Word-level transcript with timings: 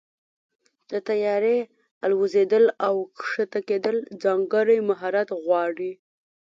د 0.89 0.91
طیارې 1.09 1.57
الوزېدل 2.05 2.65
او 2.87 2.95
کښته 3.17 3.59
کېدل 3.69 3.97
ځانګړی 4.23 4.77
مهارت 4.89 5.29
غواړي. 5.45 5.91